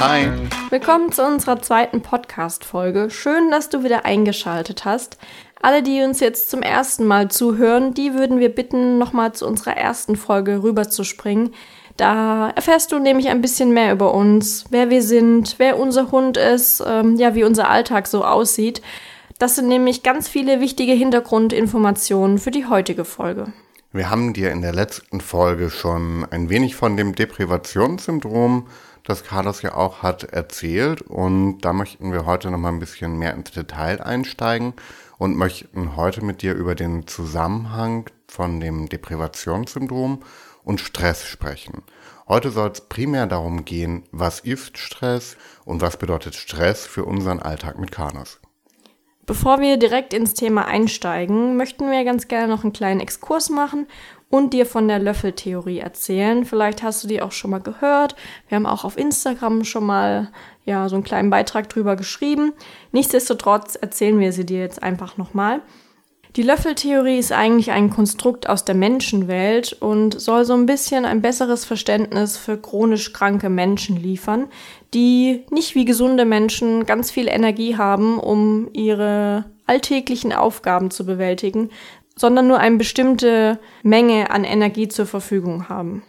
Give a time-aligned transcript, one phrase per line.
[0.00, 0.30] Hi.
[0.70, 3.10] Willkommen zu unserer zweiten Podcast-Folge.
[3.10, 5.18] Schön, dass du wieder eingeschaltet hast.
[5.60, 9.76] Alle, die uns jetzt zum ersten Mal zuhören, die würden wir bitten, nochmal zu unserer
[9.76, 11.52] ersten Folge rüberzuspringen.
[11.98, 16.38] Da erfährst du nämlich ein bisschen mehr über uns, wer wir sind, wer unser Hund
[16.38, 18.80] ist, ähm, ja, wie unser Alltag so aussieht.
[19.38, 23.52] Das sind nämlich ganz viele wichtige Hintergrundinformationen für die heutige Folge.
[23.92, 28.66] Wir haben dir in der letzten Folge schon ein wenig von dem Deprivationssyndrom,
[29.04, 33.18] das Carlos ja auch hat, erzählt und da möchten wir heute noch mal ein bisschen
[33.18, 34.74] mehr ins Detail einsteigen
[35.18, 40.20] und möchten heute mit dir über den Zusammenhang von dem Deprivationssyndrom
[40.64, 41.82] und Stress sprechen.
[42.28, 47.40] Heute soll es primär darum gehen, was ist Stress und was bedeutet Stress für unseren
[47.40, 48.40] Alltag mit Carlos.
[49.26, 53.86] Bevor wir direkt ins Thema einsteigen, möchten wir ganz gerne noch einen kleinen Exkurs machen
[54.30, 56.44] und dir von der Löffeltheorie erzählen.
[56.44, 58.14] Vielleicht hast du die auch schon mal gehört.
[58.48, 60.30] Wir haben auch auf Instagram schon mal
[60.64, 62.52] ja so einen kleinen Beitrag drüber geschrieben.
[62.92, 65.60] Nichtsdestotrotz erzählen wir sie dir jetzt einfach nochmal.
[66.36, 71.22] Die Löffeltheorie ist eigentlich ein Konstrukt aus der Menschenwelt und soll so ein bisschen ein
[71.22, 74.46] besseres Verständnis für chronisch kranke Menschen liefern,
[74.94, 81.70] die nicht wie gesunde Menschen ganz viel Energie haben, um ihre alltäglichen Aufgaben zu bewältigen,
[82.20, 86.02] sondern nur eine bestimmte Menge an Energie zur Verfügung haben.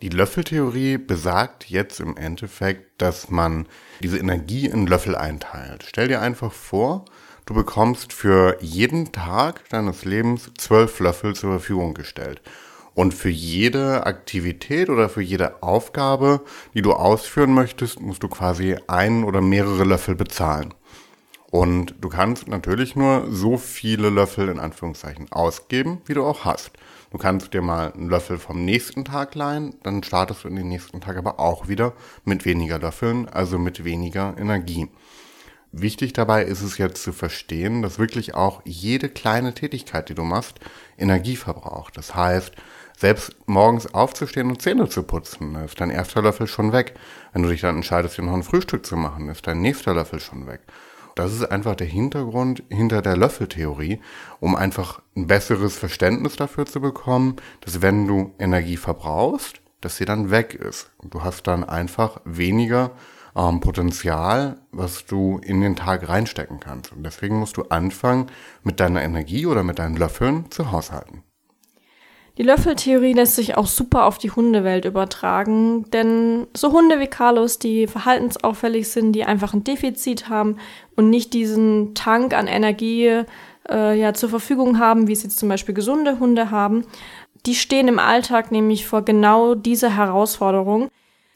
[0.00, 3.66] Die Löffeltheorie besagt jetzt im Endeffekt, dass man
[4.02, 5.84] diese Energie in Löffel einteilt.
[5.86, 7.04] Stell dir einfach vor,
[7.48, 12.42] Du bekommst für jeden Tag deines Lebens zwölf Löffel zur Verfügung gestellt.
[12.92, 16.42] Und für jede Aktivität oder für jede Aufgabe,
[16.74, 20.74] die du ausführen möchtest, musst du quasi einen oder mehrere Löffel bezahlen.
[21.50, 26.72] Und du kannst natürlich nur so viele Löffel in Anführungszeichen ausgeben, wie du auch hast.
[27.10, 30.68] Du kannst dir mal einen Löffel vom nächsten Tag leihen, dann startest du in den
[30.68, 34.88] nächsten Tag aber auch wieder mit weniger Löffeln, also mit weniger Energie.
[35.72, 40.24] Wichtig dabei ist es jetzt zu verstehen, dass wirklich auch jede kleine Tätigkeit, die du
[40.24, 40.60] machst,
[40.98, 41.96] Energie verbraucht.
[41.96, 42.52] Das heißt,
[42.96, 46.94] selbst morgens aufzustehen und Zähne zu putzen, ist dein erster Löffel schon weg.
[47.32, 50.20] Wenn du dich dann entscheidest, dir noch ein Frühstück zu machen, ist dein nächster Löffel
[50.20, 50.60] schon weg.
[51.18, 54.00] Das ist einfach der Hintergrund hinter der Löffeltheorie,
[54.38, 60.04] um einfach ein besseres Verständnis dafür zu bekommen, dass wenn du Energie verbrauchst, dass sie
[60.04, 60.92] dann weg ist.
[61.02, 62.92] Du hast dann einfach weniger
[63.34, 66.92] ähm, Potenzial, was du in den Tag reinstecken kannst.
[66.92, 68.26] Und deswegen musst du anfangen,
[68.62, 71.24] mit deiner Energie oder mit deinen Löffeln zu haushalten.
[72.38, 77.58] Die Löffeltheorie lässt sich auch super auf die Hundewelt übertragen, denn so Hunde wie Carlos,
[77.58, 80.56] die verhaltensauffällig sind, die einfach ein Defizit haben
[80.94, 83.24] und nicht diesen Tank an Energie
[83.68, 86.84] äh, ja, zur Verfügung haben, wie es jetzt zum Beispiel gesunde Hunde haben,
[87.44, 90.90] die stehen im Alltag nämlich vor genau dieser Herausforderung,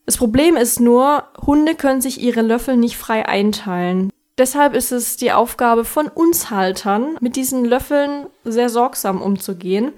[0.04, 4.10] das Problem ist nur, Hunde können sich ihre Löffel nicht frei einteilen.
[4.36, 9.92] Deshalb ist es die Aufgabe von uns Haltern, mit diesen Löffeln sehr sorgsam umzugehen.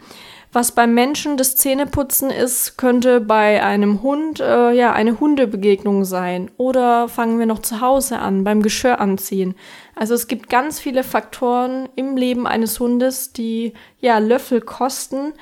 [0.55, 6.49] Was beim Menschen das Zähneputzen ist, könnte bei einem Hund äh, ja eine Hundebegegnung sein.
[6.59, 9.57] Oder fangen wir noch zu Hause an, beim Geschirr anziehen.
[9.97, 15.33] Also es gibt ganz viele Faktoren im Leben eines Hundes, die ja Löffel kosten.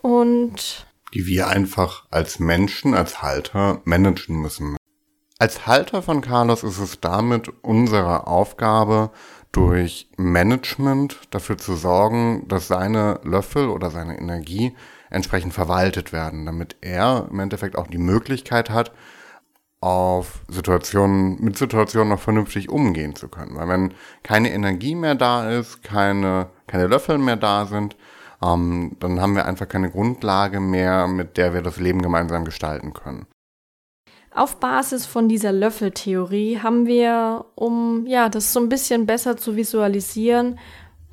[0.00, 4.78] Und die wir einfach als Menschen, als Halter managen müssen.
[5.38, 9.10] Als Halter von Carlos ist es damit unsere Aufgabe,
[9.54, 14.74] durch Management dafür zu sorgen, dass seine Löffel oder seine Energie
[15.10, 18.92] entsprechend verwaltet werden, damit er im Endeffekt auch die Möglichkeit hat,
[19.80, 23.54] auf Situationen, mit Situationen noch vernünftig umgehen zu können.
[23.54, 27.96] Weil wenn keine Energie mehr da ist, keine, keine Löffel mehr da sind,
[28.42, 32.92] ähm, dann haben wir einfach keine Grundlage mehr, mit der wir das Leben gemeinsam gestalten
[32.92, 33.26] können.
[34.34, 39.54] Auf Basis von dieser Löffeltheorie haben wir, um ja, das so ein bisschen besser zu
[39.54, 40.58] visualisieren,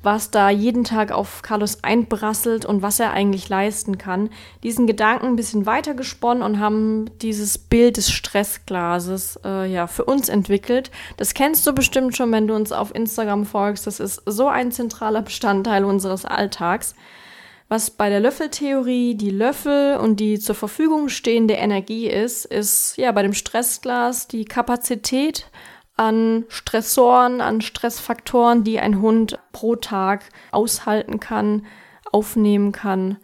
[0.02, 4.30] was da jeden Tag auf Carlos einbrasselt und was er eigentlich leisten kann,
[4.64, 10.04] diesen Gedanken ein bisschen weiter gesponnen und haben dieses Bild des Stressglases äh, ja für
[10.04, 10.90] uns entwickelt.
[11.16, 13.86] Das kennst du bestimmt schon, wenn du uns auf Instagram folgst.
[13.86, 16.96] Das ist so ein zentraler Bestandteil unseres Alltags.
[17.72, 23.10] Was bei der Löffeltheorie die Löffel und die zur Verfügung stehende Energie ist, ist ja
[23.12, 25.50] bei dem Stressglas die Kapazität
[25.96, 31.64] an Stressoren, an Stressfaktoren, die ein Hund pro Tag aushalten kann,
[32.12, 33.16] aufnehmen kann.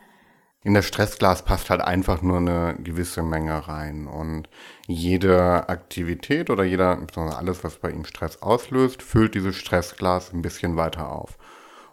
[0.63, 4.49] In das Stressglas passt halt einfach nur eine gewisse Menge rein und
[4.87, 6.99] jede Aktivität oder jeder,
[7.37, 11.37] alles, was bei ihm Stress auslöst, füllt dieses Stressglas ein bisschen weiter auf.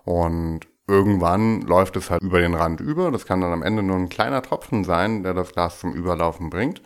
[0.05, 3.11] Und irgendwann läuft es halt über den Rand über.
[3.11, 6.49] Das kann dann am Ende nur ein kleiner Tropfen sein, der das Glas zum Überlaufen
[6.49, 6.81] bringt.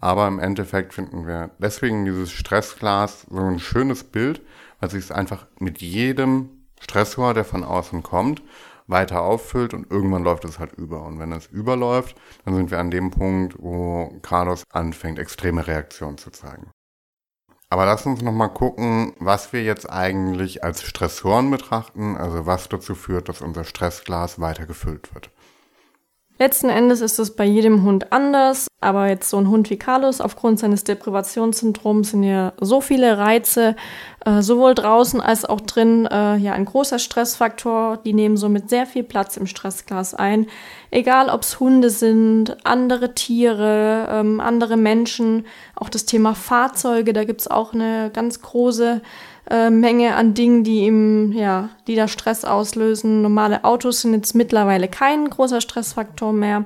[0.00, 4.40] Aber im Endeffekt finden wir deswegen dieses Stressglas so ein schönes Bild,
[4.80, 6.48] weil sich es einfach mit jedem
[6.80, 8.42] Stressor, der von außen kommt,
[8.86, 11.04] weiter auffüllt und irgendwann läuft es halt über.
[11.04, 16.18] Und wenn es überläuft, dann sind wir an dem Punkt, wo Carlos anfängt, extreme Reaktionen
[16.18, 16.70] zu zeigen.
[17.72, 22.96] Aber lass uns nochmal gucken, was wir jetzt eigentlich als Stressoren betrachten, also was dazu
[22.96, 25.30] führt, dass unser Stressglas weiter gefüllt wird.
[26.42, 30.22] Letzten Endes ist es bei jedem Hund anders, aber jetzt so ein Hund wie Carlos,
[30.22, 33.76] aufgrund seines Deprivationssyndroms sind ja so viele Reize,
[34.24, 37.98] äh, sowohl draußen als auch drin, äh, ja ein großer Stressfaktor.
[38.06, 40.46] Die nehmen somit sehr viel Platz im Stressglas ein.
[40.90, 45.44] Egal ob es Hunde sind, andere Tiere, ähm, andere Menschen,
[45.74, 49.02] auch das Thema Fahrzeuge, da gibt's auch eine ganz große
[49.50, 53.22] äh, Menge an Dingen, die ihm, ja, die da Stress auslösen.
[53.22, 56.64] Normale Autos sind jetzt mittlerweile kein großer Stressfaktor mehr,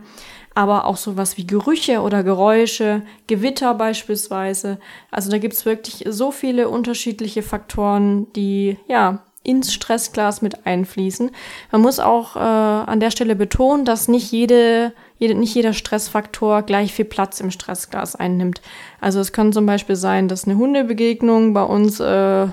[0.55, 4.79] aber auch sowas wie Gerüche oder Geräusche, Gewitter beispielsweise.
[5.11, 11.31] Also da gibt's wirklich so viele unterschiedliche Faktoren, die, ja, ins Stressglas mit einfließen.
[11.71, 16.63] Man muss auch äh, an der Stelle betonen, dass nicht jede, jede, nicht jeder Stressfaktor
[16.63, 18.63] gleich viel Platz im Stressglas einnimmt.
[19.01, 22.47] Also es kann zum Beispiel sein, dass eine Hundebegegnung bei uns äh,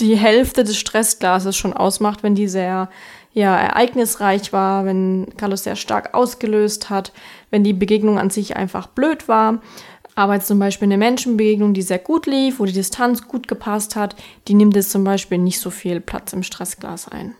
[0.00, 2.88] die Hälfte des Stressglases schon ausmacht, wenn die sehr
[3.32, 7.12] ja, ereignisreich war, wenn Carlos sehr stark ausgelöst hat,
[7.50, 9.60] wenn die Begegnung an sich einfach blöd war.
[10.14, 13.94] Aber jetzt zum Beispiel eine Menschenbegegnung, die sehr gut lief, wo die Distanz gut gepasst
[13.94, 14.16] hat,
[14.48, 17.36] die nimmt jetzt zum Beispiel nicht so viel Platz im Stressglas ein.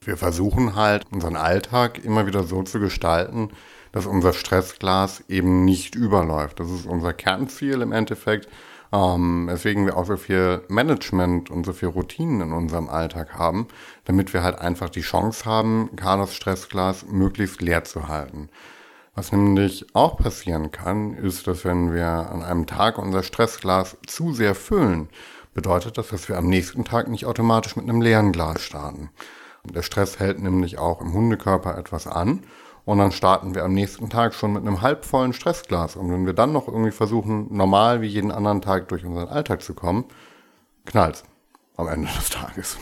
[0.00, 3.50] Wir versuchen halt, unseren Alltag immer wieder so zu gestalten,
[3.92, 6.60] dass unser Stressglas eben nicht überläuft.
[6.60, 8.48] Das ist unser Kernziel im Endeffekt,
[8.96, 13.68] ähm, weswegen wir auch so viel Management und so viel Routinen in unserem Alltag haben,
[14.04, 18.48] damit wir halt einfach die Chance haben, Carlos Stressglas möglichst leer zu halten.
[19.14, 24.32] Was nämlich auch passieren kann, ist, dass wenn wir an einem Tag unser Stressglas zu
[24.32, 25.08] sehr füllen,
[25.54, 29.10] bedeutet das, dass wir am nächsten Tag nicht automatisch mit einem leeren Glas starten.
[29.64, 32.44] Der Stress hält nämlich auch im Hundekörper etwas an
[32.86, 35.96] und dann starten wir am nächsten Tag schon mit einem halbvollen Stressglas.
[35.96, 39.60] Und wenn wir dann noch irgendwie versuchen, normal wie jeden anderen Tag durch unseren Alltag
[39.60, 40.04] zu kommen,
[40.84, 41.24] knallt's
[41.76, 42.78] am Ende des Tages.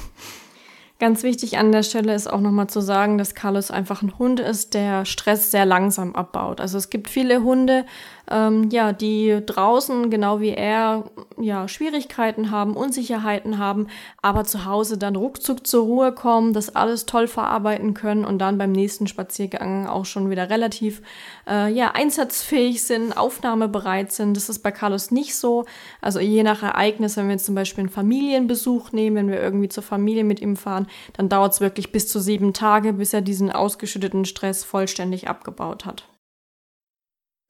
[1.00, 4.38] Ganz wichtig an der Stelle ist auch nochmal zu sagen, dass Carlos einfach ein Hund
[4.38, 6.60] ist, der Stress sehr langsam abbaut.
[6.60, 7.84] Also es gibt viele Hunde,
[8.30, 13.88] ähm, ja, die draußen, genau wie er, ja, Schwierigkeiten haben, Unsicherheiten haben,
[14.22, 18.56] aber zu Hause dann ruckzuck zur Ruhe kommen, das alles toll verarbeiten können und dann
[18.56, 21.02] beim nächsten Spaziergang auch schon wieder relativ,
[21.46, 24.36] äh, ja, einsatzfähig sind, aufnahmebereit sind.
[24.36, 25.64] Das ist bei Carlos nicht so.
[26.00, 29.68] Also je nach Ereignis, wenn wir jetzt zum Beispiel einen Familienbesuch nehmen, wenn wir irgendwie
[29.68, 33.20] zur Familie mit ihm fahren, dann dauert es wirklich bis zu sieben Tage, bis er
[33.20, 36.08] diesen ausgeschütteten Stress vollständig abgebaut hat.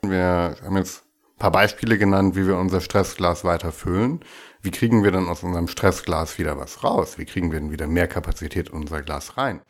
[0.03, 1.05] Wir haben jetzt
[1.35, 4.21] ein paar Beispiele genannt, wie wir unser Stressglas weiter füllen.
[4.63, 7.19] Wie kriegen wir dann aus unserem Stressglas wieder was raus?
[7.19, 9.61] Wie kriegen wir denn wieder mehr Kapazität in unser Glas rein?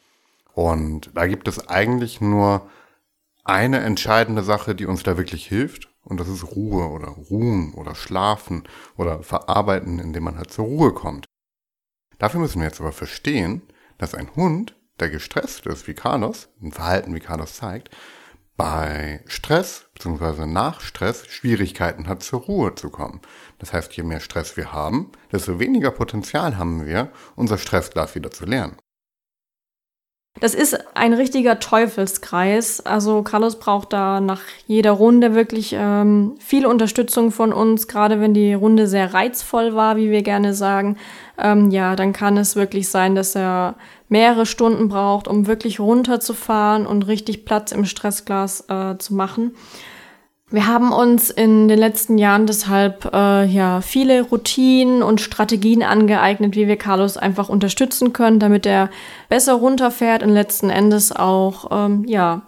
[0.53, 2.69] Und da gibt es eigentlich nur
[3.45, 5.89] eine entscheidende Sache, die uns da wirklich hilft.
[6.03, 8.65] Und das ist Ruhe oder Ruhen oder Schlafen
[8.97, 11.27] oder Verarbeiten, indem man halt zur Ruhe kommt.
[12.19, 13.63] Dafür müssen wir jetzt aber verstehen,
[13.99, 17.91] dass ein Hund, der gestresst ist, wie Carlos, ein Verhalten wie Carlos zeigt,
[18.57, 20.47] bei Stress bzw.
[20.47, 23.21] nach Stress Schwierigkeiten hat, zur Ruhe zu kommen.
[23.59, 28.31] Das heißt, je mehr Stress wir haben, desto weniger Potenzial haben wir, unser Stressglas wieder
[28.31, 28.77] zu lernen.
[30.41, 32.85] Das ist ein richtiger Teufelskreis.
[32.85, 38.35] Also Carlos braucht da nach jeder Runde wirklich ähm, viel Unterstützung von uns, gerade wenn
[38.35, 40.97] die Runde sehr reizvoll war, wie wir gerne sagen.
[41.39, 43.77] Ähm, ja, dann kann es wirklich sein, dass er
[44.09, 49.53] mehrere Stunden braucht, um wirklich runterzufahren und richtig Platz im Stressglas äh, zu machen.
[50.51, 56.55] Wir haben uns in den letzten Jahren deshalb äh, ja viele Routinen und Strategien angeeignet,
[56.55, 58.91] wie wir Carlos einfach unterstützen können, damit er
[59.29, 62.43] besser runterfährt und letzten Endes auch ähm, ja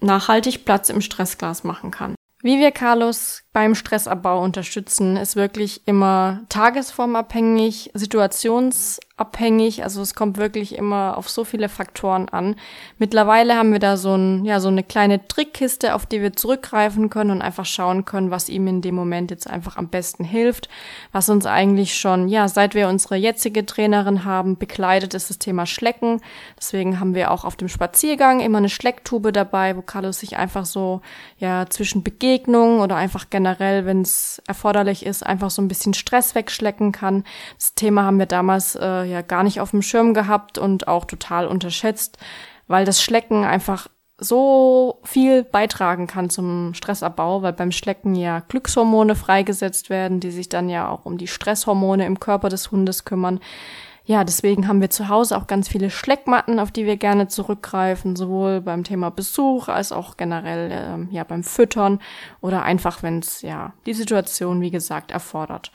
[0.00, 2.14] nachhaltig Platz im Stressglas machen kann.
[2.42, 9.82] Wie wir Carlos beim Stressabbau unterstützen, ist wirklich immer tagesformabhängig, situationsabhängig.
[9.82, 12.56] Also es kommt wirklich immer auf so viele Faktoren an.
[12.98, 17.08] Mittlerweile haben wir da so, ein, ja, so eine kleine Trickkiste, auf die wir zurückgreifen
[17.08, 20.68] können und einfach schauen können, was ihm in dem Moment jetzt einfach am besten hilft.
[21.12, 25.64] Was uns eigentlich schon, ja, seit wir unsere jetzige Trainerin haben, begleitet ist das Thema
[25.64, 26.20] Schlecken.
[26.58, 30.66] Deswegen haben wir auch auf dem Spaziergang immer eine Schlecktube dabei, wo Carlos sich einfach
[30.66, 31.00] so,
[31.38, 35.94] ja, zwischen Begegnungen oder einfach generell generell, wenn es erforderlich ist, einfach so ein bisschen
[35.94, 37.24] Stress wegschlecken kann.
[37.58, 41.04] Das Thema haben wir damals äh, ja gar nicht auf dem Schirm gehabt und auch
[41.04, 42.18] total unterschätzt,
[42.66, 43.86] weil das Schlecken einfach
[44.18, 50.48] so viel beitragen kann zum Stressabbau, weil beim Schlecken ja Glückshormone freigesetzt werden, die sich
[50.48, 53.40] dann ja auch um die Stresshormone im Körper des Hundes kümmern.
[54.08, 58.14] Ja, deswegen haben wir zu Hause auch ganz viele Schleckmatten, auf die wir gerne zurückgreifen,
[58.14, 61.98] sowohl beim Thema Besuch als auch generell äh, ja beim Füttern
[62.40, 65.72] oder einfach, wenn es ja die Situation, wie gesagt, erfordert.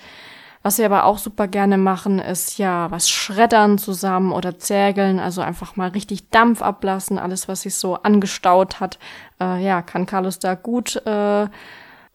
[0.64, 5.42] Was wir aber auch super gerne machen, ist ja was schreddern zusammen oder zergeln, also
[5.42, 8.98] einfach mal richtig Dampf ablassen, alles, was sich so angestaut hat.
[9.42, 11.48] Äh, ja, kann Carlos da gut äh,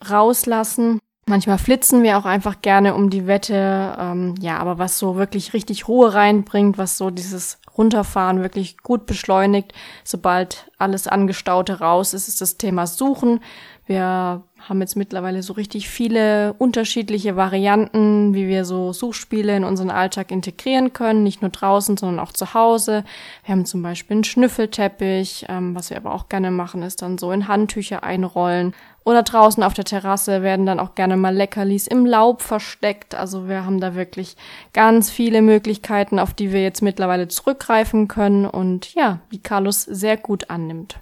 [0.08, 0.98] rauslassen.
[1.28, 5.54] Manchmal flitzen wir auch einfach gerne um die Wette, ähm, ja, aber was so wirklich
[5.54, 9.72] richtig Ruhe reinbringt, was so dieses Runterfahren wirklich gut beschleunigt,
[10.04, 13.40] sobald alles Angestaute raus ist, ist das Thema Suchen.
[13.86, 19.90] Wir haben jetzt mittlerweile so richtig viele unterschiedliche Varianten, wie wir so Suchspiele in unseren
[19.90, 23.04] Alltag integrieren können, nicht nur draußen, sondern auch zu Hause.
[23.44, 27.16] Wir haben zum Beispiel einen Schnüffelteppich, ähm, was wir aber auch gerne machen, ist dann
[27.16, 28.74] so in Handtücher einrollen.
[29.04, 33.14] Oder draußen auf der Terrasse werden dann auch gerne mal Leckerlis im Laub versteckt.
[33.14, 34.36] Also wir haben da wirklich
[34.72, 40.16] ganz viele Möglichkeiten, auf die wir jetzt mittlerweile zurückgreifen können und ja, die Carlos sehr
[40.16, 40.98] gut annimmt.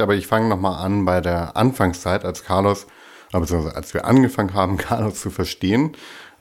[0.00, 2.86] Aber ich fange nochmal an bei der Anfangszeit, als Carlos,
[3.32, 5.96] beziehungsweise als wir angefangen haben, Carlos zu verstehen.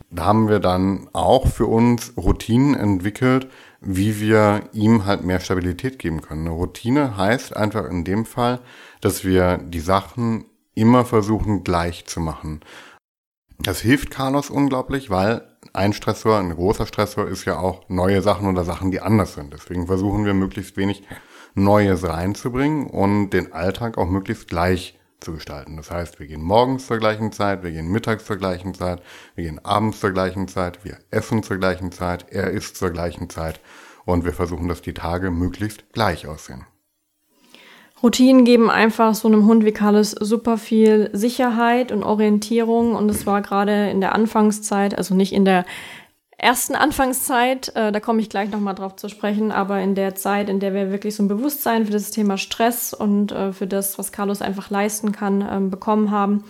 [0.10, 3.50] Da haben wir dann auch für uns Routinen entwickelt,
[3.82, 6.48] wie wir ihm halt mehr Stabilität geben können.
[6.48, 8.60] Eine Routine heißt einfach in dem Fall,
[9.02, 10.46] dass wir die Sachen
[10.76, 12.62] immer versuchen gleich zu machen.
[13.60, 18.48] Das hilft Carlos unglaublich, weil ein Stressor, ein großer Stressor ist ja auch neue Sachen
[18.48, 19.52] oder Sachen, die anders sind.
[19.52, 21.04] Deswegen versuchen wir möglichst wenig
[21.58, 25.78] Neues reinzubringen und den Alltag auch möglichst gleich zu gestalten.
[25.78, 29.02] Das heißt, wir gehen morgens zur gleichen Zeit, wir gehen mittags zur gleichen Zeit,
[29.36, 33.30] wir gehen abends zur gleichen Zeit, wir essen zur gleichen Zeit, er isst zur gleichen
[33.30, 33.60] Zeit
[34.06, 36.66] und wir versuchen, dass die Tage möglichst gleich aussehen.
[38.04, 43.26] Routinen geben einfach so einem Hund wie Carlos super viel Sicherheit und Orientierung und es
[43.26, 45.66] war gerade in der Anfangszeit, also nicht in der
[46.38, 50.50] ersten Anfangszeit, äh, da komme ich gleich nochmal drauf zu sprechen, aber in der Zeit,
[50.50, 53.98] in der wir wirklich so ein Bewusstsein für das Thema Stress und äh, für das,
[53.98, 56.44] was Carlos einfach leisten kann, ähm, bekommen haben,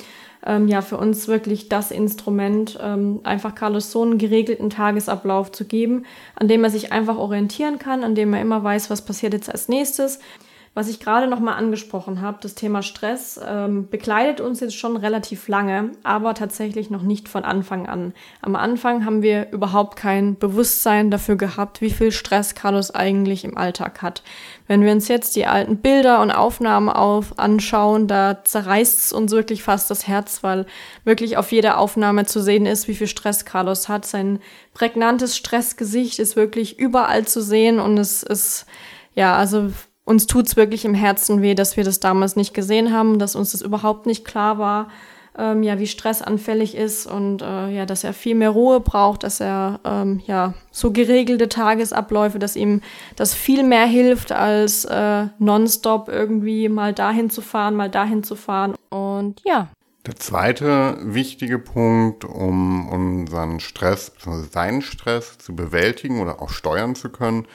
[0.46, 5.66] ähm, ja, für uns wirklich das Instrument, ähm, einfach Carlos so einen geregelten Tagesablauf zu
[5.66, 9.34] geben, an dem er sich einfach orientieren kann, an dem er immer weiß, was passiert
[9.34, 10.20] jetzt als nächstes.
[10.78, 14.96] Was ich gerade noch mal angesprochen habe, das Thema Stress, ähm, begleitet uns jetzt schon
[14.96, 18.14] relativ lange, aber tatsächlich noch nicht von Anfang an.
[18.44, 23.58] Am Anfang haben wir überhaupt kein Bewusstsein dafür gehabt, wie viel Stress Carlos eigentlich im
[23.58, 24.22] Alltag hat.
[24.68, 29.32] Wenn wir uns jetzt die alten Bilder und Aufnahmen auf anschauen, da zerreißt es uns
[29.32, 30.68] wirklich fast das Herz, weil
[31.04, 34.06] wirklich auf jeder Aufnahme zu sehen ist, wie viel Stress Carlos hat.
[34.06, 34.42] Sein
[34.76, 38.68] prägnantes Stressgesicht ist wirklich überall zu sehen und es ist
[39.16, 39.72] ja, also
[40.08, 43.52] uns tut's wirklich im Herzen weh, dass wir das damals nicht gesehen haben, dass uns
[43.52, 44.88] das überhaupt nicht klar war,
[45.38, 49.42] ähm, ja, wie stressanfällig ist und äh, ja, dass er viel mehr Ruhe braucht, dass
[49.42, 52.82] er ähm, ja so geregelte Tagesabläufe, dass ihm
[53.18, 58.38] das viel mehr hilft, als äh, nonstop irgendwie mal dahin zu fahren, mal dahin zu
[58.38, 58.76] fahren.
[58.90, 59.68] Und ja.
[60.06, 64.14] Der zweite wichtige Punkt, um unseren Stress,
[64.54, 67.46] seinen Stress zu bewältigen oder auch steuern zu können,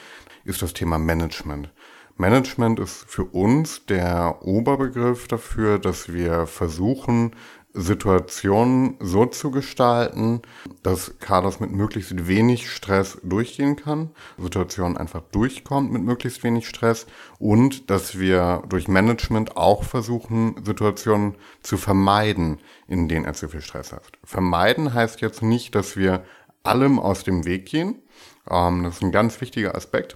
[0.45, 1.69] ist das Thema Management.
[2.17, 7.31] Management ist für uns der Oberbegriff dafür, dass wir versuchen,
[7.73, 10.43] Situationen so zu gestalten,
[10.83, 17.07] dass Carlos mit möglichst wenig Stress durchgehen kann, Situationen einfach durchkommt mit möglichst wenig Stress
[17.39, 23.61] und dass wir durch Management auch versuchen, Situationen zu vermeiden, in denen er zu viel
[23.61, 24.03] Stress hat.
[24.23, 26.23] Vermeiden heißt jetzt nicht, dass wir
[26.61, 28.03] allem aus dem Weg gehen.
[28.49, 30.15] Ähm, das ist ein ganz wichtiger Aspekt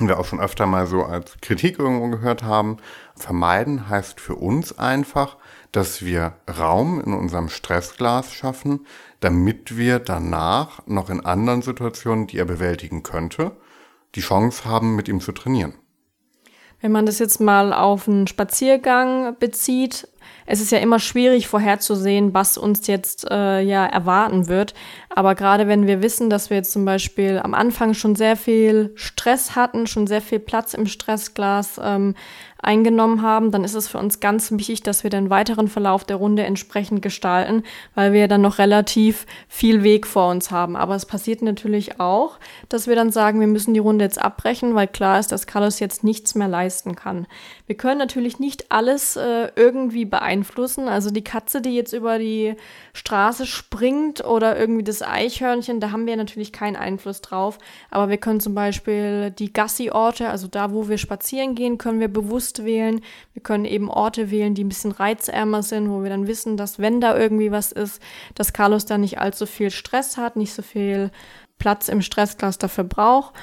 [0.00, 2.78] wir auch schon öfter mal so als Kritik irgendwo gehört haben,
[3.16, 5.36] vermeiden heißt für uns einfach,
[5.72, 8.86] dass wir Raum in unserem Stressglas schaffen,
[9.20, 13.52] damit wir danach noch in anderen Situationen, die er bewältigen könnte,
[14.14, 15.74] die Chance haben, mit ihm zu trainieren.
[16.80, 20.06] Wenn man das jetzt mal auf einen Spaziergang bezieht,
[20.46, 24.74] es ist ja immer schwierig vorherzusehen, was uns jetzt äh, ja erwarten wird.
[25.08, 28.92] Aber gerade wenn wir wissen, dass wir jetzt zum Beispiel am Anfang schon sehr viel
[28.94, 32.14] Stress hatten, schon sehr viel Platz im Stressglas ähm,
[32.64, 36.16] eingenommen haben, dann ist es für uns ganz wichtig, dass wir den weiteren Verlauf der
[36.16, 37.62] Runde entsprechend gestalten,
[37.94, 40.76] weil wir dann noch relativ viel Weg vor uns haben.
[40.76, 44.74] Aber es passiert natürlich auch, dass wir dann sagen, wir müssen die Runde jetzt abbrechen,
[44.74, 47.26] weil klar ist, dass Carlos jetzt nichts mehr leisten kann.
[47.66, 50.88] Wir können natürlich nicht alles äh, irgendwie beeinflussen beeinflussen.
[50.88, 52.54] Also die Katze, die jetzt über die
[52.92, 57.58] Straße springt oder irgendwie das Eichhörnchen, da haben wir natürlich keinen Einfluss drauf.
[57.90, 62.08] Aber wir können zum Beispiel die Gassi-Orte, also da, wo wir spazieren gehen, können wir
[62.08, 63.00] bewusst wählen.
[63.32, 66.78] Wir können eben Orte wählen, die ein bisschen reizärmer sind, wo wir dann wissen, dass
[66.78, 68.00] wenn da irgendwie was ist,
[68.34, 71.10] dass Carlos da nicht allzu viel Stress hat, nicht so viel
[71.58, 73.34] Platz im Stresscluster braucht.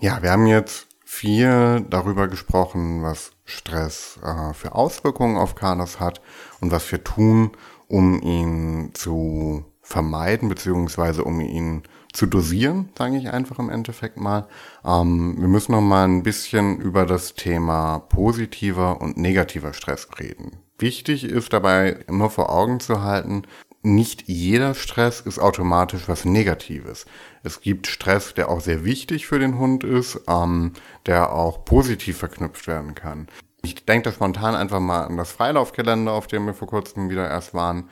[0.00, 6.22] Ja, wir haben jetzt viel darüber gesprochen, was Stress äh, für Auswirkungen auf Carlos hat
[6.60, 7.50] und was wir tun,
[7.86, 14.46] um ihn zu vermeiden, beziehungsweise um ihn zu dosieren, sage ich einfach im Endeffekt mal.
[14.84, 20.58] Ähm, wir müssen noch mal ein bisschen über das Thema positiver und negativer Stress reden.
[20.78, 23.42] Wichtig ist dabei immer vor Augen zu halten,
[23.84, 27.04] nicht jeder Stress ist automatisch was Negatives.
[27.42, 30.74] Es gibt Stress, der auch sehr wichtig für den Hund ist, ähm,
[31.06, 33.26] der auch positiv verknüpft werden kann.
[33.62, 37.28] Ich denke da spontan einfach mal an das Freilaufgelände, auf dem wir vor kurzem wieder
[37.28, 37.88] erst waren.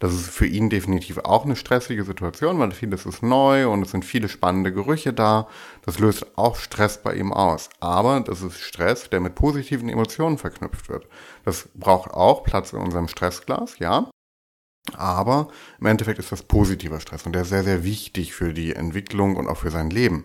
[0.00, 3.90] Das ist für ihn definitiv auch eine stressige Situation, weil vieles ist neu und es
[3.90, 5.46] sind viele spannende Gerüche da.
[5.84, 7.68] Das löst auch Stress bei ihm aus.
[7.80, 11.06] Aber das ist Stress, der mit positiven Emotionen verknüpft wird.
[11.44, 14.10] Das braucht auch Platz in unserem Stressglas, ja.
[14.94, 18.74] Aber im Endeffekt ist das positiver Stress und der ist sehr, sehr wichtig für die
[18.74, 20.24] Entwicklung und auch für sein Leben.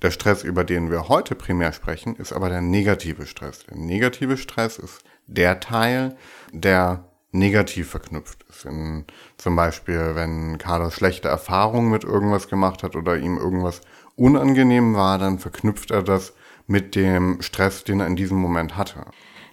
[0.00, 3.66] Der Stress, über den wir heute primär sprechen, ist aber der negative Stress.
[3.66, 6.16] Der negative Stress ist der Teil,
[6.50, 8.64] der negativ verknüpft ist.
[8.66, 9.04] In,
[9.38, 13.80] zum Beispiel, wenn Carlos schlechte Erfahrungen mit irgendwas gemacht hat oder ihm irgendwas
[14.16, 16.34] unangenehm war, dann verknüpft er das
[16.66, 19.06] mit dem Stress, den er in diesem Moment hatte.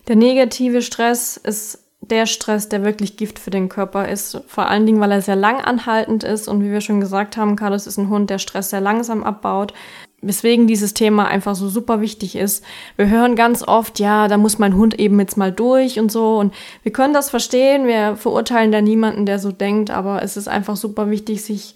[0.07, 4.41] Der negative Stress ist der Stress, der wirklich Gift für den Körper ist.
[4.47, 7.55] Vor allen Dingen, weil er sehr lang anhaltend ist und wie wir schon gesagt haben,
[7.55, 9.73] Carlos ist ein Hund, der Stress sehr langsam abbaut.
[10.21, 12.63] Weswegen dieses Thema einfach so super wichtig ist.
[12.97, 16.37] Wir hören ganz oft, ja, da muss mein Hund eben jetzt mal durch und so.
[16.37, 17.87] Und wir können das verstehen.
[17.87, 19.91] Wir verurteilen da niemanden, der so denkt.
[19.91, 21.75] Aber es ist einfach super wichtig, sich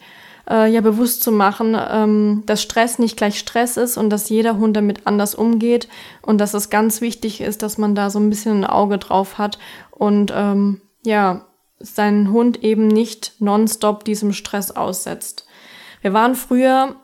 [0.49, 4.57] äh, ja bewusst zu machen, ähm, dass Stress nicht gleich Stress ist und dass jeder
[4.57, 5.87] Hund damit anders umgeht
[6.21, 9.37] und dass es ganz wichtig ist, dass man da so ein bisschen ein Auge drauf
[9.37, 9.57] hat
[9.91, 11.45] und ähm, ja,
[11.79, 15.45] seinen Hund eben nicht nonstop diesem Stress aussetzt.
[16.01, 16.95] Wir waren früher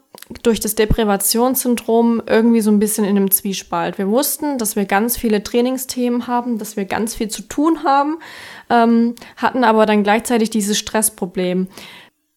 [0.43, 3.97] durch das Deprivationssyndrom irgendwie so ein bisschen in einem Zwiespalt.
[3.97, 8.19] Wir wussten, dass wir ganz viele Trainingsthemen haben, dass wir ganz viel zu tun haben,
[8.69, 11.67] ähm, hatten aber dann gleichzeitig dieses Stressproblem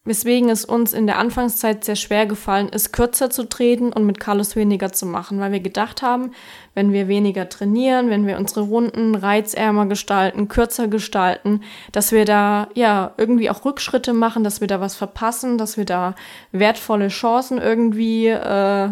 [0.05, 4.19] weswegen es uns in der Anfangszeit sehr schwer gefallen ist, kürzer zu treten und mit
[4.19, 6.33] Carlos weniger zu machen, weil wir gedacht haben,
[6.75, 11.61] wenn wir weniger trainieren, wenn wir unsere Runden reizärmer gestalten, kürzer gestalten,
[11.93, 15.85] dass wir da ja irgendwie auch Rückschritte machen, dass wir da was verpassen, dass wir
[15.85, 16.17] da
[16.51, 18.91] wertvolle Chancen irgendwie äh,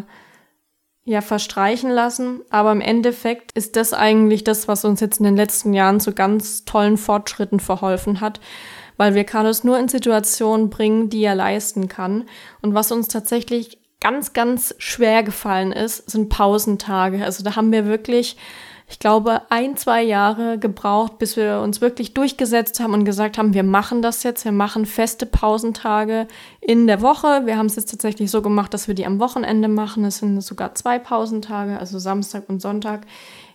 [1.04, 2.42] ja verstreichen lassen.
[2.50, 6.12] Aber im Endeffekt ist das eigentlich das, was uns jetzt in den letzten Jahren zu
[6.12, 8.38] ganz tollen Fortschritten verholfen hat
[9.00, 12.24] weil wir Carlos nur in Situationen bringen, die er leisten kann.
[12.60, 17.24] Und was uns tatsächlich ganz, ganz schwer gefallen ist, sind Pausentage.
[17.24, 18.36] Also da haben wir wirklich,
[18.90, 23.54] ich glaube, ein, zwei Jahre gebraucht, bis wir uns wirklich durchgesetzt haben und gesagt haben,
[23.54, 26.26] wir machen das jetzt, wir machen feste Pausentage
[26.60, 27.46] in der Woche.
[27.46, 30.04] Wir haben es jetzt tatsächlich so gemacht, dass wir die am Wochenende machen.
[30.04, 33.06] Es sind sogar zwei Pausentage, also Samstag und Sonntag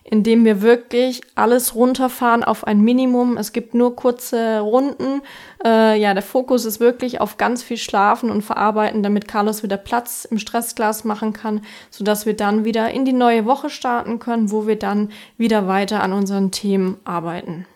[0.08, 3.36] indem wir wirklich alles runterfahren auf ein Minimum.
[3.36, 5.22] Es gibt nur kurze Runden.
[5.64, 9.76] Äh, ja, der Fokus ist wirklich auf ganz viel Schlafen und Verarbeiten, damit Carlos wieder
[9.76, 14.50] Platz im Stressglas machen kann, sodass wir dann wieder in die neue Woche starten können,
[14.50, 17.66] wo wir dann wieder weiter an unseren Themen arbeiten.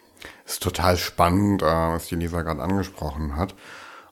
[0.47, 3.55] Ist total spannend, äh, was die Lisa gerade angesprochen hat.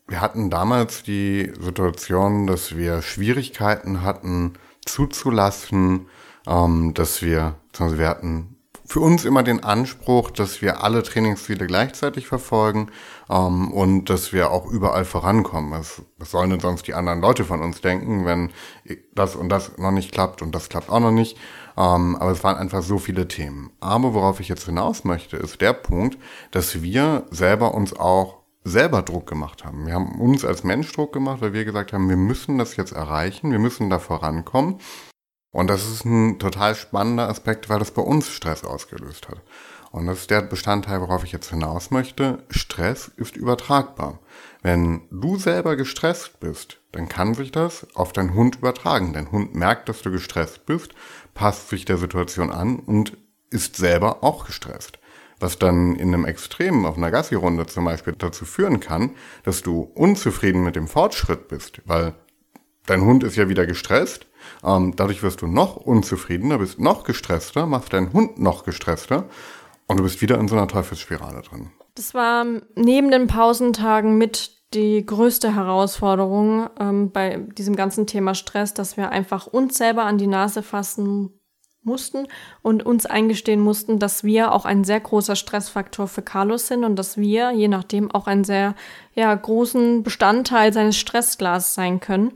[0.08, 4.54] Wir hatten damals die Situation, dass wir Schwierigkeiten hatten,
[4.84, 6.06] zuzulassen,
[6.48, 8.58] ähm, dass wir, also wir hatten
[8.88, 12.90] für uns immer den Anspruch, dass wir alle Trainingsziele gleichzeitig verfolgen
[13.28, 15.72] ähm, und dass wir auch überall vorankommen.
[15.72, 18.50] Was, was sollen denn sonst die anderen Leute von uns denken, wenn
[19.14, 21.36] das und das noch nicht klappt und das klappt auch noch nicht?
[21.76, 23.70] Ähm, aber es waren einfach so viele Themen.
[23.78, 26.16] Aber worauf ich jetzt hinaus möchte, ist der Punkt,
[26.50, 29.86] dass wir selber uns auch selber Druck gemacht haben.
[29.86, 32.92] Wir haben uns als Mensch Druck gemacht, weil wir gesagt haben, wir müssen das jetzt
[32.92, 34.80] erreichen, wir müssen da vorankommen.
[35.50, 39.42] Und das ist ein total spannender Aspekt, weil das bei uns Stress ausgelöst hat.
[39.90, 42.44] Und das ist der Bestandteil, worauf ich jetzt hinaus möchte.
[42.50, 44.18] Stress ist übertragbar.
[44.62, 49.14] Wenn du selber gestresst bist, dann kann sich das auf deinen Hund übertragen.
[49.14, 50.92] Dein Hund merkt, dass du gestresst bist,
[51.32, 53.16] passt sich der Situation an und
[53.50, 54.98] ist selber auch gestresst.
[55.40, 59.12] Was dann in einem Extrem auf einer Gassi-Runde zum Beispiel dazu führen kann,
[59.44, 62.14] dass du unzufrieden mit dem Fortschritt bist, weil
[62.86, 64.27] dein Hund ist ja wieder gestresst
[64.64, 69.28] ähm, dadurch wirst du noch unzufriedener, bist noch gestresster, machst deinen Hund noch gestresster
[69.86, 71.70] Und du bist wieder in so einer Teufelsspirale drin.
[71.94, 72.44] Das war
[72.76, 79.10] neben den Pausentagen mit die größte Herausforderung ähm, bei diesem ganzen Thema Stress, dass wir
[79.10, 81.38] einfach uns selber an die Nase fassen
[81.82, 82.26] mussten
[82.62, 86.96] und uns eingestehen mussten, dass wir auch ein sehr großer Stressfaktor für Carlos sind und
[86.96, 88.74] dass wir, je nachdem, auch einen sehr
[89.14, 92.32] ja, großen Bestandteil seines Stressglas sein können.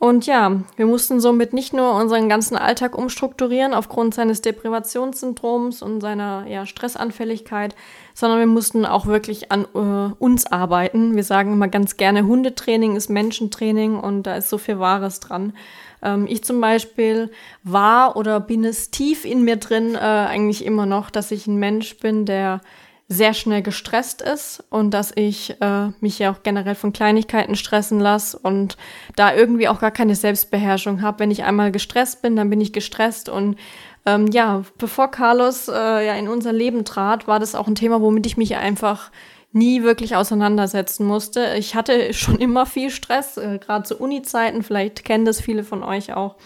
[0.00, 6.00] Und ja, wir mussten somit nicht nur unseren ganzen Alltag umstrukturieren aufgrund seines Deprivationssyndroms und
[6.00, 7.74] seiner ja, Stressanfälligkeit,
[8.14, 11.16] sondern wir mussten auch wirklich an äh, uns arbeiten.
[11.16, 15.52] Wir sagen immer ganz gerne, Hundetraining ist Menschentraining und da ist so viel Wahres dran.
[16.00, 17.32] Ähm, ich zum Beispiel
[17.64, 21.56] war oder bin es tief in mir drin äh, eigentlich immer noch, dass ich ein
[21.56, 22.60] Mensch bin, der
[23.10, 28.00] sehr schnell gestresst ist und dass ich äh, mich ja auch generell von Kleinigkeiten stressen
[28.00, 28.76] lasse und
[29.16, 31.20] da irgendwie auch gar keine Selbstbeherrschung habe.
[31.20, 33.56] Wenn ich einmal gestresst bin, dann bin ich gestresst und
[34.04, 38.02] ähm, ja, bevor Carlos äh, ja in unser Leben trat, war das auch ein Thema,
[38.02, 39.10] womit ich mich einfach
[39.52, 41.54] nie wirklich auseinandersetzen musste.
[41.56, 45.82] Ich hatte schon immer viel Stress, äh, gerade zu Uni-Zeiten, vielleicht kennen das viele von
[45.82, 46.36] euch auch.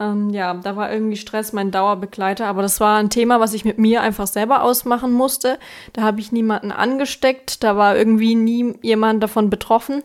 [0.00, 3.66] Ähm, ja, da war irgendwie Stress mein Dauerbegleiter, aber das war ein Thema, was ich
[3.66, 5.58] mit mir einfach selber ausmachen musste.
[5.92, 10.02] Da habe ich niemanden angesteckt, da war irgendwie nie jemand davon betroffen.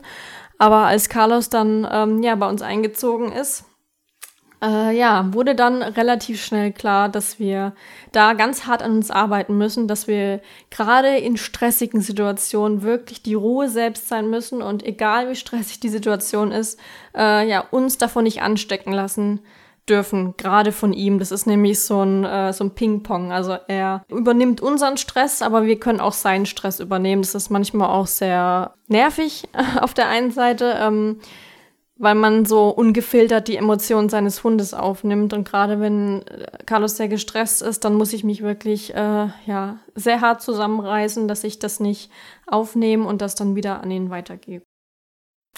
[0.58, 3.64] Aber als Carlos dann ähm, ja bei uns eingezogen ist,
[4.62, 7.74] äh, ja, wurde dann relativ schnell klar, dass wir
[8.12, 13.34] da ganz hart an uns arbeiten müssen, dass wir gerade in stressigen Situationen wirklich die
[13.34, 16.78] Ruhe selbst sein müssen und egal wie stressig die Situation ist,
[17.16, 19.40] äh, ja, uns davon nicht anstecken lassen
[19.88, 21.18] dürfen, gerade von ihm.
[21.18, 23.32] Das ist nämlich so ein, äh, so ein Ping-Pong.
[23.32, 27.22] Also er übernimmt unseren Stress, aber wir können auch seinen Stress übernehmen.
[27.22, 29.48] Das ist manchmal auch sehr nervig
[29.80, 31.20] auf der einen Seite, ähm,
[31.98, 35.32] weil man so ungefiltert die Emotionen seines Hundes aufnimmt.
[35.32, 39.78] Und gerade wenn äh, Carlos sehr gestresst ist, dann muss ich mich wirklich äh, ja,
[39.94, 42.10] sehr hart zusammenreißen, dass ich das nicht
[42.46, 44.64] aufnehme und das dann wieder an ihn weitergebe.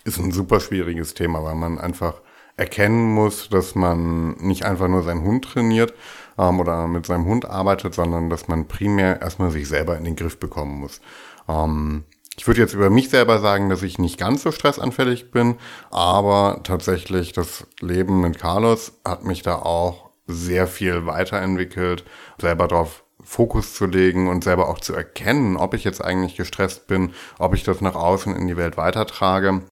[0.05, 2.23] Ist ein super schwieriges Thema, weil man einfach
[2.59, 5.95] erkennen muss, dass man nicht einfach nur seinen Hund trainiert
[6.39, 10.17] ähm, oder mit seinem Hund arbeitet, sondern dass man primär erstmal sich selber in den
[10.17, 11.01] Griff bekommen muss.
[11.49, 12.05] Ähm,
[12.37, 15.57] ich würde jetzt über mich selber sagen, dass ich nicht ganz so stressanfällig bin,
[15.91, 22.05] aber tatsächlich das Leben mit Carlos hat mich da auch sehr viel weiterentwickelt,
[22.41, 26.87] selber darauf Fokus zu legen und selber auch zu erkennen, ob ich jetzt eigentlich gestresst
[26.87, 29.63] bin, ob ich das nach außen in die Welt weitertrage,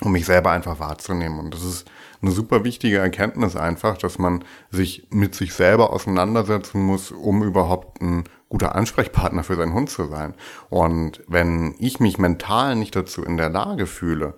[0.00, 1.38] um mich selber einfach wahrzunehmen.
[1.38, 1.90] Und das ist
[2.24, 8.00] eine super wichtige Erkenntnis einfach, dass man sich mit sich selber auseinandersetzen muss, um überhaupt
[8.00, 10.34] ein guter Ansprechpartner für seinen Hund zu sein.
[10.70, 14.34] Und wenn ich mich mental nicht dazu in der Lage fühle,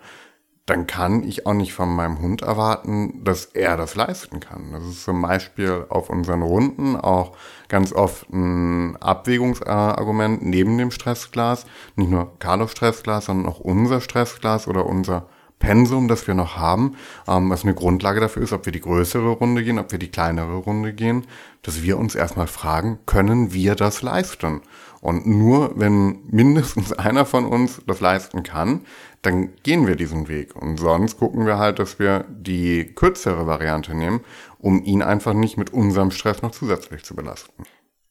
[0.66, 4.72] dann kann ich auch nicht von meinem Hund erwarten, dass er das leisten kann.
[4.72, 7.36] Das ist zum Beispiel auf unseren Runden auch
[7.68, 11.66] ganz oft ein Abwägungsargument neben dem Stressglas.
[11.94, 16.96] Nicht nur Carlos Stressglas, sondern auch unser Stressglas oder unser Pensum, das wir noch haben,
[17.26, 20.10] ähm, was eine Grundlage dafür ist, ob wir die größere Runde gehen, ob wir die
[20.10, 21.26] kleinere Runde gehen,
[21.62, 24.60] dass wir uns erstmal fragen, können wir das leisten?
[25.00, 28.82] Und nur wenn mindestens einer von uns das leisten kann,
[29.22, 30.54] dann gehen wir diesen Weg.
[30.54, 34.20] Und sonst gucken wir halt, dass wir die kürzere Variante nehmen,
[34.58, 37.64] um ihn einfach nicht mit unserem Stress noch zusätzlich zu belasten.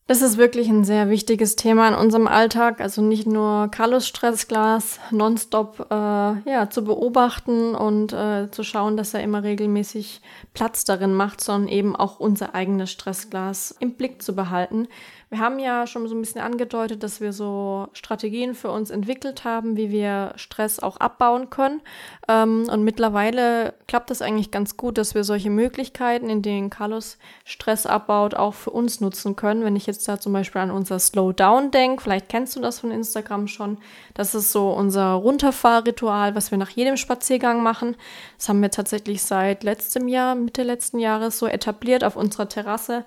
[0.08, 2.80] Das ist wirklich ein sehr wichtiges Thema in unserem Alltag.
[2.80, 9.16] Also nicht nur Carlos Stressglas nonstop äh, ja, zu beobachten und äh, zu schauen, dass
[9.16, 10.22] er immer regelmäßig
[10.54, 14.88] Platz darin macht, sondern eben auch unser eigenes Stressglas im Blick zu behalten.
[15.30, 19.44] Wir haben ja schon so ein bisschen angedeutet, dass wir so Strategien für uns entwickelt
[19.44, 21.82] haben, wie wir Stress auch abbauen können.
[22.28, 27.18] Ähm, und mittlerweile klappt das eigentlich ganz gut, dass wir solche Möglichkeiten, in denen Carlos
[27.44, 29.64] Stress abbaut, auch für uns nutzen können.
[29.64, 32.92] Wenn ich jetzt da zum Beispiel an unser Slowdown denke, vielleicht kennst du das von
[32.92, 33.80] Instagram schon.
[34.14, 37.96] Das ist so unser Runterfahrritual, was wir nach jedem Spaziergang machen.
[38.38, 43.06] Das haben wir tatsächlich seit letztem Jahr, Mitte letzten Jahres so etabliert auf unserer Terrasse.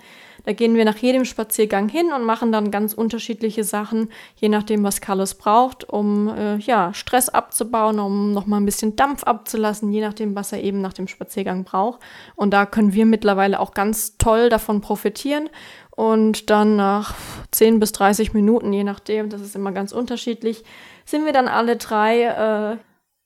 [0.48, 4.82] Da gehen wir nach jedem Spaziergang hin und machen dann ganz unterschiedliche Sachen, je nachdem,
[4.82, 10.00] was Carlos braucht, um äh, ja, Stress abzubauen, um nochmal ein bisschen Dampf abzulassen, je
[10.00, 12.00] nachdem, was er eben nach dem Spaziergang braucht.
[12.34, 15.50] Und da können wir mittlerweile auch ganz toll davon profitieren.
[15.90, 17.14] Und dann nach
[17.50, 20.64] 10 bis 30 Minuten, je nachdem, das ist immer ganz unterschiedlich,
[21.04, 22.76] sind wir dann alle drei äh,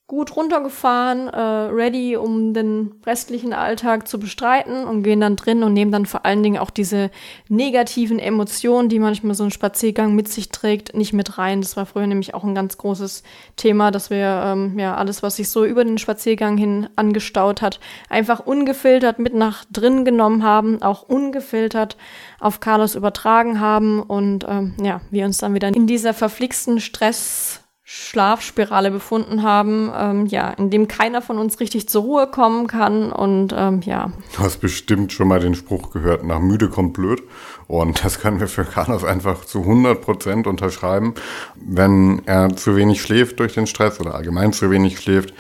[0.07, 5.73] gut runtergefahren, äh, ready, um den restlichen Alltag zu bestreiten und gehen dann drin und
[5.73, 7.11] nehmen dann vor allen Dingen auch diese
[7.49, 11.63] negativen Emotionen, die manchmal so ein Spaziergang mit sich trägt, nicht mit rein.
[11.63, 13.23] Das war früher nämlich auch ein ganz großes
[13.57, 17.81] Thema, dass wir ähm, ja alles, was sich so über den Spaziergang hin angestaut hat,
[18.11, 21.97] einfach ungefiltert mit nach drin genommen haben, auch ungefiltert
[22.39, 27.62] auf Carlos übertragen haben und ähm, ja, wir uns dann wieder in dieser verflixten Stress
[27.95, 33.13] Schlafspirale befunden haben, ähm, ja, in dem keiner von uns richtig zur Ruhe kommen kann
[33.13, 34.11] und ähm, ja.
[34.35, 37.23] Du hast bestimmt schon mal den Spruch gehört, nach müde kommt blöd
[37.69, 41.13] und das können wir für Carlos einfach zu 100 Prozent unterschreiben.
[41.55, 45.35] Wenn er zu wenig schläft durch den Stress oder allgemein zu wenig schläft,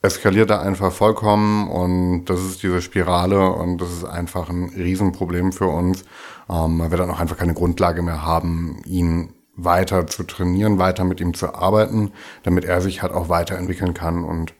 [0.00, 5.52] eskaliert er einfach vollkommen und das ist diese Spirale und das ist einfach ein Riesenproblem
[5.52, 6.04] für uns,
[6.48, 9.34] ähm, weil wir dann auch einfach keine Grundlage mehr haben, ihn
[9.64, 14.24] weiter zu trainieren, weiter mit ihm zu arbeiten, damit er sich halt auch weiterentwickeln kann.
[14.24, 14.54] Und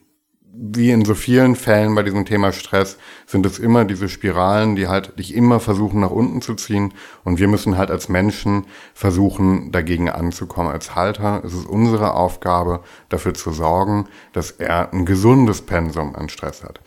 [0.53, 4.89] wie in so vielen Fällen bei diesem Thema Stress sind es immer diese Spiralen, die
[4.89, 6.93] halt dich immer versuchen nach unten zu ziehen.
[7.25, 10.71] Und wir müssen halt als Menschen versuchen, dagegen anzukommen.
[10.71, 16.29] Als Halter ist es unsere Aufgabe, dafür zu sorgen, dass er ein gesundes Pensum an
[16.29, 16.81] Stress hat.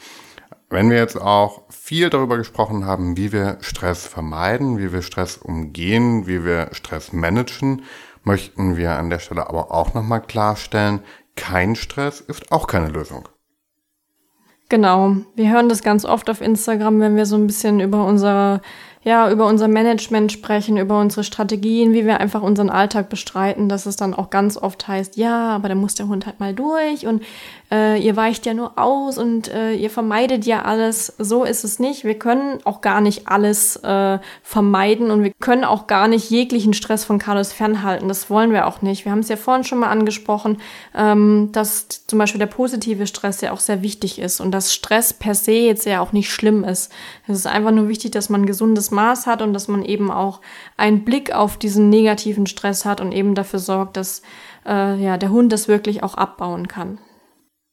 [0.73, 5.37] Wenn wir jetzt auch viel darüber gesprochen haben, wie wir Stress vermeiden, wie wir Stress
[5.37, 7.83] umgehen, wie wir Stress managen,
[8.23, 11.01] möchten wir an der Stelle aber auch nochmal klarstellen,
[11.35, 13.29] kein Stress ist auch keine Lösung.
[14.67, 15.17] Genau.
[15.35, 18.63] Wir hören das ganz oft auf Instagram, wenn wir so ein bisschen über unser,
[19.03, 23.85] ja, über unser Management sprechen, über unsere Strategien, wie wir einfach unseren Alltag bestreiten, dass
[23.85, 27.05] es dann auch ganz oft heißt, ja, aber da muss der Hund halt mal durch
[27.05, 27.21] und
[27.73, 31.13] äh, ihr weicht ja nur aus und äh, ihr vermeidet ja alles.
[31.17, 32.03] So ist es nicht.
[32.03, 36.73] Wir können auch gar nicht alles äh, vermeiden und wir können auch gar nicht jeglichen
[36.73, 38.07] Stress von Carlos fernhalten.
[38.07, 39.05] Das wollen wir auch nicht.
[39.05, 40.61] Wir haben es ja vorhin schon mal angesprochen,
[40.95, 45.11] ähm, dass zum Beispiel der positive Stress ja auch sehr wichtig ist und dass Stress
[45.11, 46.91] per se jetzt ja auch nicht schlimm ist.
[47.27, 50.39] Es ist einfach nur wichtig, dass man gesundes Maß hat und dass man eben auch
[50.77, 54.21] einen Blick auf diesen negativen Stress hat und eben dafür sorgt, dass
[54.65, 56.99] äh, ja, der Hund das wirklich auch abbauen kann.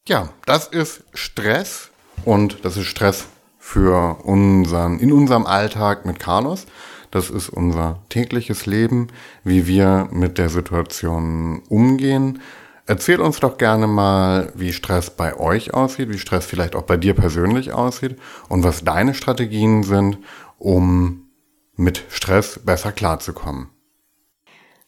[0.09, 1.91] Ja, das ist Stress
[2.25, 3.29] und das ist Stress
[3.59, 6.67] für unseren, in unserem Alltag mit Carlos.
[7.11, 9.09] Das ist unser tägliches Leben,
[9.45, 12.41] wie wir mit der Situation umgehen.
[12.87, 16.97] Erzähl uns doch gerne mal, wie Stress bei euch aussieht, wie Stress vielleicht auch bei
[16.97, 20.19] dir persönlich aussieht und was deine Strategien sind,
[20.61, 21.31] um
[21.75, 23.71] mit Stress besser klarzukommen.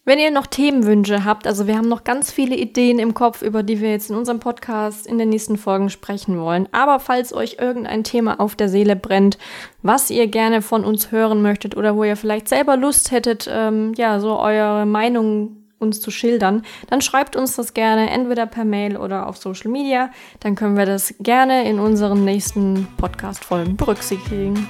[0.05, 3.63] Wenn ihr noch Themenwünsche habt, also wir haben noch ganz viele Ideen im Kopf, über
[3.63, 6.69] die wir jetzt in unserem Podcast in den nächsten Folgen sprechen wollen.
[6.73, 9.39] Aber falls euch irgendein Thema auf der Seele brennt,
[9.81, 13.95] was ihr gerne von uns hören möchtet oder wo ihr vielleicht selber Lust hättet, ähm,
[13.97, 18.97] ja, so eure Meinung uns zu schildern, dann schreibt uns das gerne entweder per Mail
[18.97, 20.11] oder auf Social Media.
[20.41, 24.69] Dann können wir das gerne in unseren nächsten Podcast-Folgen berücksichtigen.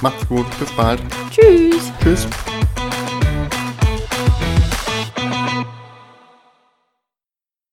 [0.00, 1.00] Macht's gut, bis bald.
[1.30, 1.92] Tschüss.
[2.02, 2.26] Tschüss.